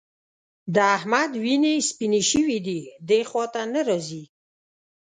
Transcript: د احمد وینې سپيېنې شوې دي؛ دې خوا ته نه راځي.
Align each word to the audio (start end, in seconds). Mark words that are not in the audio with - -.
د 0.73 0.75
احمد 0.97 1.31
وینې 1.43 1.75
سپيېنې 1.89 2.21
شوې 2.31 2.57
دي؛ 2.67 2.79
دې 3.09 3.21
خوا 3.29 3.45
ته 3.53 3.61
نه 3.73 3.81
راځي. 3.87 4.23